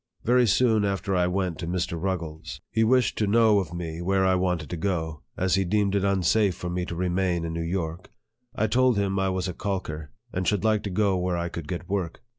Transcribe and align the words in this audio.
Very 0.23 0.47
soon 0.47 0.83
after 0.83 1.15
I 1.15 1.27
went 1.27 1.59
to 1.59 1.67
Mr. 1.67 1.91
Ruggles, 1.93 2.59
he 2.71 2.83
wished 2.83 3.21
110 3.21 3.39
NARRATIVE 3.39 3.61
OF 3.61 3.67
THE 3.67 3.69
to 3.69 3.77
know 3.77 3.85
of 3.91 3.95
me 3.95 4.01
where 4.01 4.25
I 4.25 4.33
wanted 4.33 4.71
to 4.71 4.75
go; 4.77 5.21
as 5.37 5.53
he 5.53 5.63
deemed 5.63 5.93
it 5.93 6.03
unsafe 6.03 6.55
for 6.55 6.71
me 6.71 6.85
to 6.85 6.95
remain 6.95 7.45
in 7.45 7.53
New 7.53 7.61
York. 7.61 8.11
I 8.55 8.65
told 8.65 8.97
him 8.97 9.19
I 9.19 9.29
was 9.29 9.47
a 9.47 9.53
calker, 9.53 10.09
and 10.33 10.47
should 10.47 10.63
like 10.63 10.81
to 10.85 10.89
go 10.89 11.17
where 11.19 11.37
I 11.37 11.49
could 11.49 11.67
get 11.67 11.87
work. 11.87 12.23